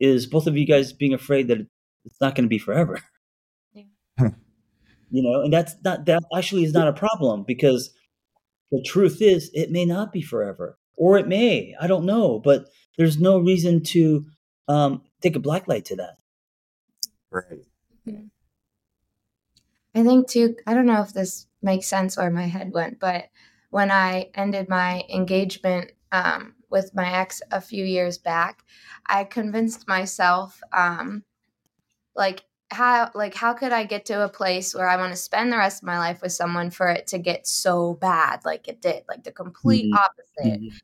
[0.00, 1.58] is both of you guys being afraid that
[2.04, 3.00] it's not going to be forever.
[3.72, 3.84] Yeah.
[5.10, 7.90] you know, and that's not that actually is not a problem because
[8.74, 11.76] the truth is, it may not be forever, or it may.
[11.80, 12.66] I don't know, but
[12.98, 14.26] there's no reason to
[14.66, 16.16] um, take a black light to that.
[17.30, 17.64] Right.
[18.08, 18.26] Mm-hmm.
[19.94, 20.56] I think too.
[20.66, 23.28] I don't know if this makes sense where my head went, but
[23.70, 28.64] when I ended my engagement um, with my ex a few years back,
[29.06, 31.22] I convinced myself, um,
[32.16, 32.42] like
[32.74, 35.56] how like how could I get to a place where I want to spend the
[35.56, 39.04] rest of my life with someone for it to get so bad like it did,
[39.08, 39.94] like the complete mm-hmm.
[39.94, 40.60] opposite.
[40.60, 40.76] Mm-hmm.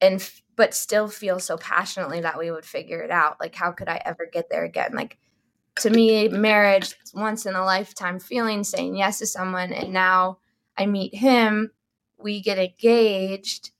[0.00, 3.40] And but still feel so passionately that we would figure it out.
[3.40, 4.92] Like how could I ever get there again?
[4.94, 5.18] Like
[5.80, 10.38] to me, marriage once in a lifetime feeling saying yes to someone and now
[10.76, 11.70] I meet him,
[12.18, 13.70] we get engaged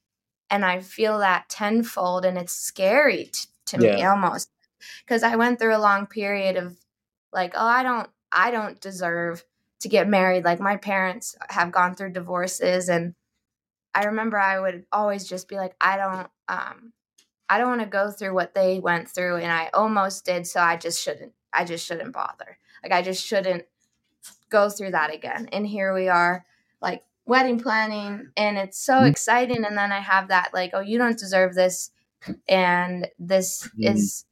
[0.50, 3.96] and I feel that tenfold and it's scary t- to yeah.
[3.96, 4.50] me almost
[5.04, 6.76] because I went through a long period of
[7.32, 9.44] like oh i don't i don't deserve
[9.80, 13.14] to get married like my parents have gone through divorces and
[13.94, 16.92] i remember i would always just be like i don't um
[17.48, 20.60] i don't want to go through what they went through and i almost did so
[20.60, 23.64] i just shouldn't i just shouldn't bother like i just shouldn't
[24.50, 26.44] go through that again and here we are
[26.80, 29.06] like wedding planning and it's so mm-hmm.
[29.06, 31.90] exciting and then i have that like oh you don't deserve this
[32.48, 33.94] and this mm-hmm.
[33.94, 34.24] is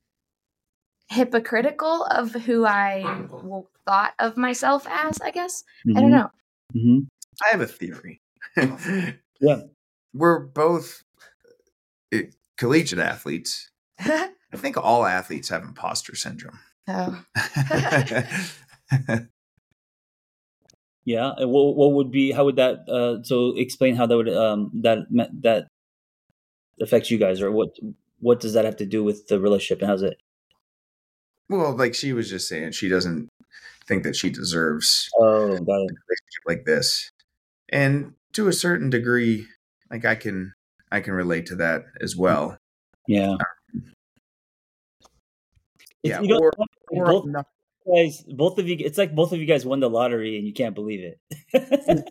[1.10, 3.26] hypocritical of who I
[3.84, 5.64] thought of myself as, I guess.
[5.86, 5.98] Mm-hmm.
[5.98, 6.18] I don't mm-hmm.
[6.18, 6.30] know.
[6.74, 6.98] Mm-hmm.
[7.44, 8.20] I have a theory.
[9.40, 9.62] yeah.
[10.14, 11.02] We're both
[12.12, 12.24] eh,
[12.56, 13.70] collegiate athletes.
[13.98, 16.60] I think all athletes have imposter syndrome.
[16.86, 17.24] Oh.
[21.04, 21.32] yeah.
[21.38, 25.06] What, what would be, how would that, uh, so explain how that would, um, that,
[25.42, 25.66] that
[26.80, 27.76] affects you guys or what,
[28.20, 30.20] what does that have to do with the relationship and how's it
[31.50, 33.28] well, like she was just saying, she doesn't
[33.86, 37.10] think that she deserves oh, a relationship like this,
[37.68, 39.46] and to a certain degree,
[39.90, 40.54] like I can
[40.90, 42.56] I can relate to that as well.
[43.06, 43.32] Yeah.
[43.32, 43.38] Um,
[46.02, 46.20] yeah.
[46.20, 46.50] Or,
[46.90, 47.26] or both,
[47.86, 50.54] guys, both of you, it's like both of you guys won the lottery and you
[50.54, 51.14] can't believe
[51.52, 52.10] it.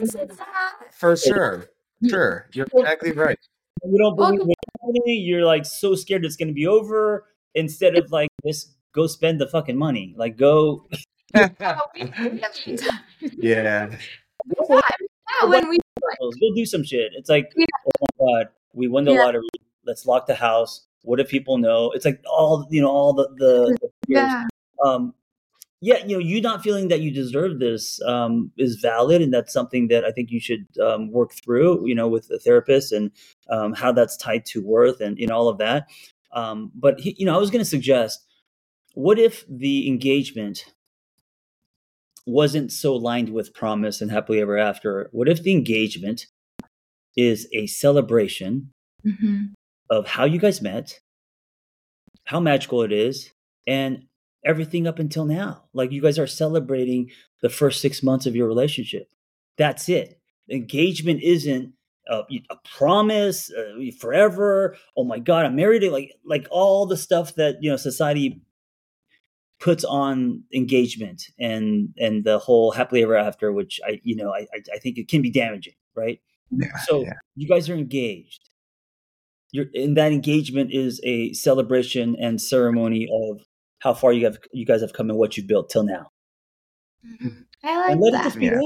[0.92, 1.66] For sure.
[2.06, 3.38] Sure, you're exactly right.
[3.84, 7.24] You don't believe in You're like so scared it's going to be over.
[7.58, 10.14] Instead of like just go spend the fucking money.
[10.16, 10.86] Like go.
[11.34, 11.50] yeah.
[13.42, 13.90] yeah.
[15.44, 15.78] when we
[16.18, 17.12] go do some shit.
[17.14, 17.66] It's like, yeah.
[17.86, 19.24] oh my god, we won the yeah.
[19.24, 19.48] lottery.
[19.84, 20.86] Let's lock the house.
[21.02, 21.90] What if people know?
[21.92, 24.44] It's like all you know, all the the, the yeah.
[24.84, 25.14] Um,
[25.80, 29.52] yeah, you know, you not feeling that you deserve this um, is valid, and that's
[29.52, 31.86] something that I think you should um, work through.
[31.86, 33.12] You know, with a therapist and
[33.48, 35.86] um, how that's tied to worth and you know all of that.
[36.32, 38.24] Um, but you know, I was going to suggest,
[38.94, 40.64] what if the engagement
[42.26, 45.08] wasn't so lined with promise and happily ever after?
[45.12, 46.26] What if the engagement
[47.16, 48.72] is a celebration
[49.06, 49.46] mm-hmm.
[49.90, 51.00] of how you guys met,
[52.24, 53.32] how magical it is,
[53.66, 54.04] and
[54.44, 55.64] everything up until now.
[55.72, 57.10] Like you guys are celebrating
[57.42, 59.08] the first six months of your relationship.
[59.56, 60.20] That's it.
[60.50, 61.72] Engagement isn't
[62.08, 64.76] a, a promise uh, forever.
[64.96, 65.82] Oh my God, I'm married.
[65.84, 68.40] Like like all the stuff that you know society
[69.60, 74.46] puts on engagement and and the whole happily ever after, which I you know I
[74.74, 76.20] I think it can be damaging, right?
[76.50, 77.14] Yeah, so yeah.
[77.36, 78.48] you guys are engaged.
[79.50, 83.40] You're, and that engagement is a celebration and ceremony of
[83.78, 86.10] how far you have you guys have come and what you've built till now.
[87.04, 87.42] Mm-hmm.
[87.64, 88.42] I like that.
[88.42, 88.60] yeah.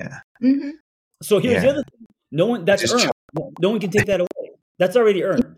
[0.00, 0.18] yeah.
[0.42, 0.70] Mm-hmm.
[1.22, 1.60] So here's yeah.
[1.60, 3.12] the other thing: no one that's earned.
[3.60, 4.50] No one can take that away.
[4.78, 5.44] That's already earned.
[5.44, 5.56] You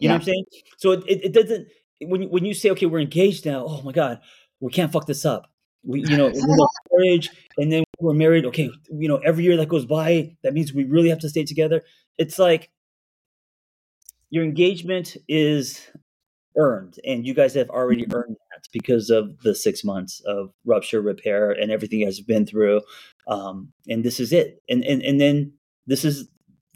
[0.00, 0.08] yeah.
[0.10, 0.44] know what I'm saying?
[0.76, 1.68] So it, it, it doesn't.
[2.02, 3.64] When you, when you say, okay, we're engaged now.
[3.66, 4.20] Oh my God,
[4.60, 5.50] we can't fuck this up.
[5.82, 6.30] We, you know,
[6.92, 8.44] marriage, and then we're married.
[8.46, 11.44] Okay, you know, every year that goes by, that means we really have to stay
[11.44, 11.82] together.
[12.18, 12.70] It's like
[14.30, 15.88] your engagement is
[16.56, 18.14] earned and you guys have already mm-hmm.
[18.14, 22.26] earned that because of the six months of rupture repair and everything you guys have
[22.26, 22.80] been through
[23.26, 25.52] um, and this is it and, and and then
[25.86, 26.28] this is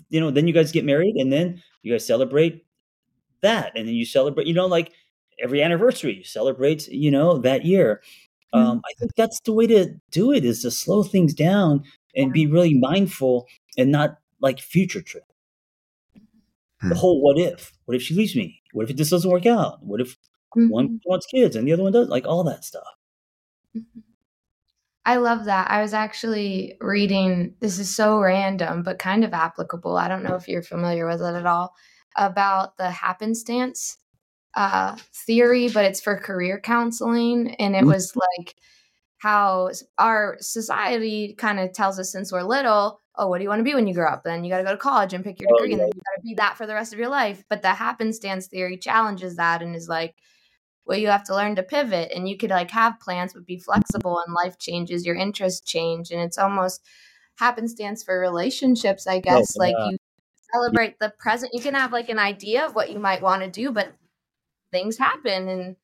[0.09, 2.65] you know then you guys get married and then you guys celebrate
[3.43, 4.93] that and then you celebrate you know like
[5.43, 8.03] every anniversary you celebrate you know that year
[8.55, 8.67] mm-hmm.
[8.67, 11.83] um, i think that's the way to do it is to slow things down
[12.17, 15.25] and be really mindful and not like future trip
[16.83, 16.93] the hmm.
[16.93, 19.83] whole what if what if she leaves me what if this doesn't work out?
[19.83, 20.17] What if
[20.57, 20.69] mm-hmm.
[20.69, 22.09] one wants kids and the other one does?
[22.09, 22.87] Like all that stuff.
[25.09, 25.71] I love that.
[25.71, 29.97] I was actually reading, this is so random, but kind of applicable.
[29.97, 31.75] I don't know if you're familiar with it at all,
[32.15, 33.97] about the happenstance
[34.55, 37.55] uh, theory, but it's for career counseling.
[37.55, 37.89] And it mm-hmm.
[37.89, 38.55] was like
[39.17, 43.61] how our society kind of tells us since we're little oh, what do you want
[43.61, 44.23] to be when you grow up?
[44.25, 46.01] Then you got to go to college and pick your oh, degree, and then you
[46.01, 47.43] got to be that for the rest of your life.
[47.49, 50.15] But the happenstance theory challenges that and is like,
[50.89, 53.59] well, you have to learn to pivot, and you could like have plans, but be
[53.59, 56.83] flexible, and life changes, your interests change, and it's almost
[57.39, 59.55] happenstance for relationships, I guess.
[59.55, 59.99] Oh, like you
[60.51, 61.53] celebrate the present.
[61.53, 63.93] You can have like an idea of what you might want to do, but
[64.73, 65.77] things happen, and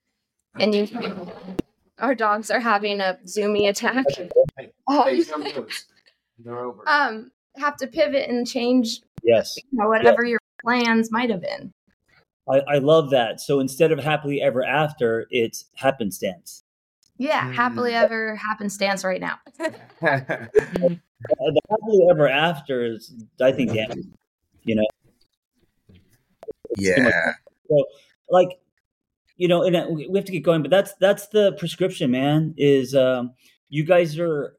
[0.58, 0.88] and you.
[1.98, 4.04] Our dogs are having a zoomy attack.
[6.38, 6.82] They're over.
[6.88, 9.00] Um, have to pivot and change.
[9.22, 9.56] Yes.
[9.56, 10.30] You know, whatever yeah.
[10.30, 11.72] your plans might have been.
[12.50, 13.40] I, I love that.
[13.40, 16.64] So instead of happily ever after, it's happenstance.
[17.16, 17.54] Yeah, mm.
[17.54, 19.38] happily ever happenstance right now.
[20.00, 23.86] the happily ever after is, I think, yeah,
[24.64, 24.86] you know.
[26.76, 27.34] Yeah.
[27.68, 27.84] So,
[28.30, 28.48] like,
[29.36, 32.54] you know, and we have to get going, but that's that's the prescription, man.
[32.56, 33.32] Is um,
[33.68, 34.56] you guys are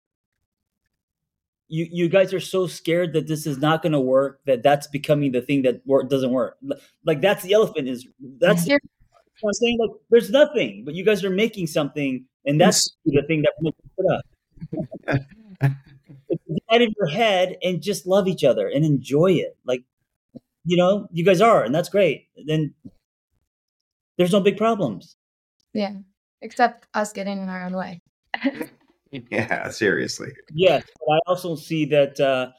[1.68, 4.88] you you guys are so scared that this is not going to work that that's
[4.88, 6.58] becoming the thing that work doesn't work.
[7.06, 8.08] Like that's the elephant is
[8.40, 13.22] that's i'm saying like there's nothing but you guys are making something and that's the
[13.28, 14.26] thing that makes it up.
[16.30, 19.84] Get out of your head and just love each other and enjoy it like
[20.66, 22.28] you know you guys are and that's great.
[22.46, 22.74] Then
[24.18, 25.16] there's no big problems.
[25.74, 25.94] Yeah
[26.42, 28.02] except us getting in our own way
[29.32, 30.32] yeah, seriously.
[30.54, 32.52] Yes, I also see that uh,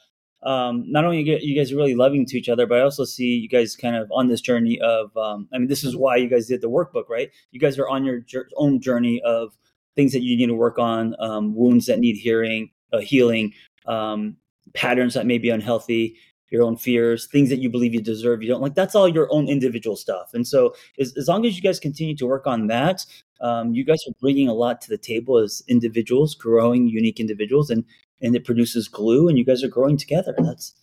[0.48, 3.04] um, not only you, you guys are really loving to each other, but I also
[3.04, 5.16] see you guys kind of on this journey of.
[5.16, 7.30] Um, I mean, this is why you guys did the workbook, right?
[7.50, 8.24] You guys are on your
[8.56, 9.56] own journey of
[9.96, 13.52] things that you need to work on, um, wounds that need hearing, uh, healing,
[13.86, 14.36] um,
[14.74, 16.16] patterns that may be unhealthy,
[16.50, 18.74] your own fears, things that you believe you deserve, you don't like.
[18.74, 20.30] That's all your own individual stuff.
[20.32, 23.04] And so, as, as long as you guys continue to work on that,
[23.40, 27.70] um, you guys are bringing a lot to the table as individuals, growing unique individuals,
[27.70, 27.84] and
[28.22, 30.34] and it produces glue, and you guys are growing together.
[30.38, 30.74] That's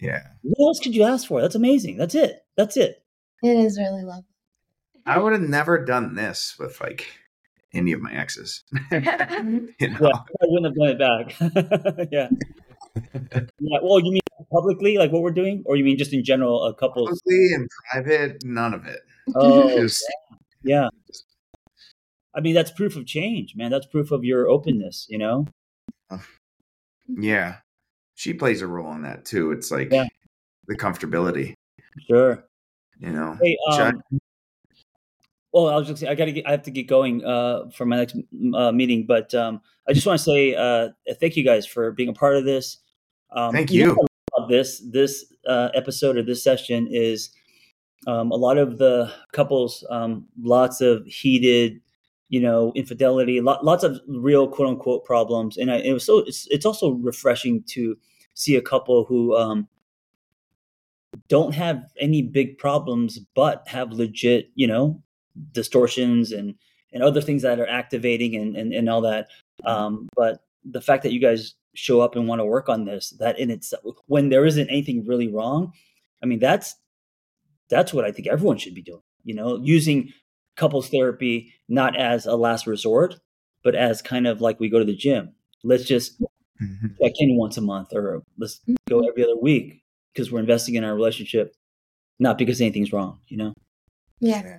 [0.00, 0.22] yeah.
[0.42, 1.40] What else could you ask for?
[1.40, 1.96] That's amazing.
[1.96, 2.44] That's it.
[2.56, 3.02] That's it.
[3.42, 4.24] It is really lovely.
[5.06, 7.06] I would have never done this with like
[7.72, 8.64] any of my exes.
[8.90, 9.68] you know?
[9.80, 12.08] Yeah, I wouldn't have done it back.
[12.12, 12.28] yeah.
[13.14, 13.78] Yeah.
[13.82, 14.20] Well, you mean
[14.52, 17.68] publicly, like what we're doing, or you mean just in general, a couple publicly and
[17.90, 19.00] private, none of it.
[19.34, 20.04] Oh, just,
[20.62, 20.88] yeah.
[22.34, 23.70] I mean, that's proof of change, man.
[23.70, 25.46] That's proof of your openness, you know.
[27.06, 27.56] Yeah,
[28.14, 29.52] she plays a role in that too.
[29.52, 30.06] It's like yeah.
[30.66, 31.54] the comfortability.
[32.08, 32.44] Sure.
[32.98, 33.38] You know.
[33.40, 34.02] Hey, um,
[35.52, 37.86] well, I was just I got to get I have to get going uh, for
[37.86, 38.16] my next
[38.54, 40.88] uh, meeting, but um, I just want to say uh,
[41.20, 42.78] thank you guys for being a part of this.
[43.34, 43.86] Um, thank you.
[43.86, 44.06] you
[44.48, 47.30] this this uh, episode or this session is
[48.06, 51.80] um, a lot of the couples, um, lots of heated,
[52.28, 56.46] you know, infidelity, lots of real quote unquote problems, and I, it was so it's
[56.48, 57.96] it's also refreshing to
[58.34, 59.68] see a couple who um,
[61.28, 65.02] don't have any big problems, but have legit, you know,
[65.52, 66.54] distortions and
[66.92, 69.28] and other things that are activating and and, and all that.
[69.64, 73.10] Um, but the fact that you guys show up and want to work on this,
[73.18, 75.72] that in itself, when there isn't anything really wrong,
[76.22, 76.74] I mean, that's
[77.70, 79.02] that's what I think everyone should be doing.
[79.24, 80.12] You know, using
[80.56, 83.16] couples therapy not as a last resort,
[83.62, 85.34] but as kind of like we go to the gym.
[85.62, 86.88] Let's just mm-hmm.
[87.00, 89.08] check in once a month, or let's go mm-hmm.
[89.08, 91.54] every other week because we're investing in our relationship,
[92.18, 93.20] not because anything's wrong.
[93.28, 93.54] You know.
[94.20, 94.42] Yeah.
[94.42, 94.58] yeah.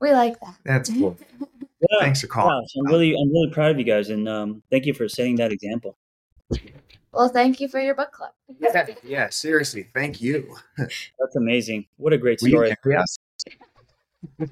[0.00, 0.56] We like that.
[0.64, 1.16] That's cool.
[1.80, 2.66] Yeah, Thanks for calling.
[2.74, 5.36] Yeah, I'm really, I'm really proud of you guys, and um, thank you for setting
[5.36, 5.96] that example.
[7.12, 8.30] Well, thank you for your book club.
[8.60, 10.54] yeah, yeah, seriously, thank you.
[10.76, 11.86] That's amazing.
[11.96, 12.74] What a great story.
[12.86, 13.16] Yes.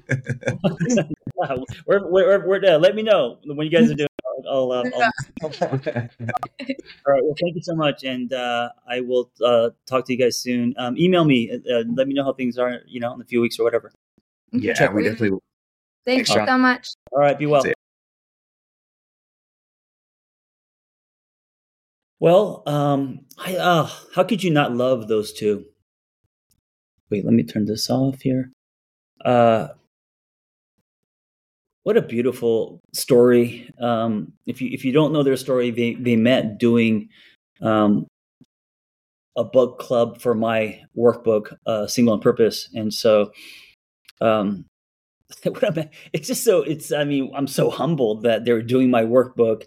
[1.85, 4.09] we're, we're, we're, uh, let me know when you guys are doing.
[4.49, 5.11] I'll, uh, I'll,
[5.43, 5.51] I'll...
[5.71, 7.23] All right.
[7.23, 10.73] Well, thank you so much, and uh, I will uh, talk to you guys soon.
[10.77, 11.51] Um, email me.
[11.51, 12.79] Uh, let me know how things are.
[12.87, 13.91] You know, in a few weeks or whatever.
[14.51, 15.43] Yeah, Check we definitely will.
[16.05, 16.89] Thank you so much.
[17.11, 17.63] All right, be well.
[22.19, 25.65] Well, um, I, uh, how could you not love those two?
[27.09, 28.51] Wait, let me turn this off here.
[29.23, 29.69] Uh,
[31.83, 33.71] what a beautiful story.
[33.79, 37.09] Um, if you if you don't know their story, they they met doing
[37.61, 38.05] um,
[39.37, 43.31] a book club for my workbook, uh, Single on Purpose, and so
[44.21, 44.65] um,
[46.13, 49.63] it's just so it's i mean i'm so humbled that they're doing my workbook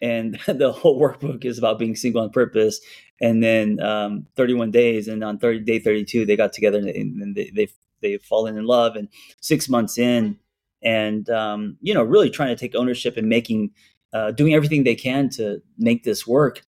[0.00, 2.80] and the whole workbook is about being single on purpose.
[3.20, 7.50] And then um, 31 days and on 30 day 32 they got together and, they,
[7.54, 9.08] they've they've fallen in love and
[9.40, 10.38] six months in.
[10.82, 13.70] And um, you know really trying to take ownership and making
[14.12, 16.62] uh, doing everything they can to make this work.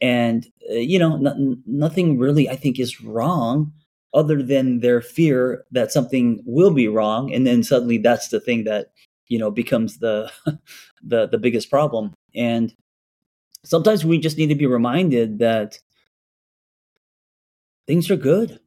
[0.00, 3.72] And uh, you know nothing really i think is wrong
[4.14, 7.32] other than their fear that something will be wrong.
[7.32, 8.88] And then suddenly that's the thing that
[9.28, 10.30] you know becomes the
[11.02, 12.74] the the biggest problem and
[13.64, 15.78] sometimes we just need to be reminded that
[17.86, 18.58] things are good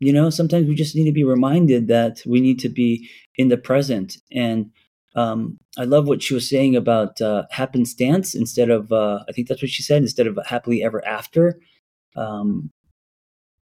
[0.00, 0.30] you know?
[0.30, 4.16] Sometimes we just need to be reminded that we need to be in the present.
[4.32, 4.70] And
[5.16, 9.48] um, i love what she was saying about uh, happenstance instead of uh, i think
[9.48, 11.60] that's what she said instead of happily ever after.
[12.16, 12.70] Um,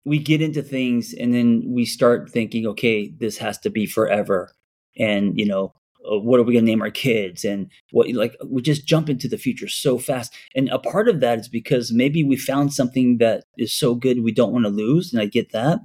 [0.05, 4.51] we get into things and then we start thinking, okay, this has to be forever.
[4.97, 5.73] And, you know,
[6.09, 7.43] what are we going to name our kids?
[7.43, 10.33] And what, like, we just jump into the future so fast.
[10.55, 14.23] And a part of that is because maybe we found something that is so good
[14.23, 15.11] we don't want to lose.
[15.11, 15.79] And I get that.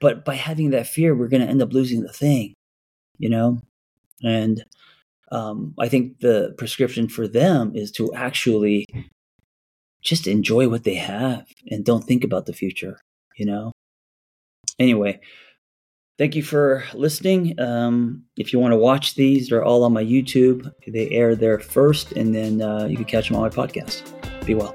[0.00, 2.54] But by having that fear, we're going to end up losing the thing,
[3.18, 3.60] you know?
[4.22, 4.64] And
[5.32, 8.86] um, I think the prescription for them is to actually
[10.02, 13.00] just enjoy what they have and don't think about the future,
[13.36, 13.72] you know?
[14.78, 15.20] Anyway,
[16.18, 17.58] thank you for listening.
[17.58, 20.70] Um, if you want to watch these, they're all on my YouTube.
[20.86, 24.02] They air there first, and then uh, you can catch them on my podcast.
[24.44, 24.74] Be well.